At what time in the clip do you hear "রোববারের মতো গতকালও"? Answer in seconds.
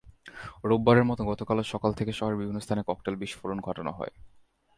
0.65-1.63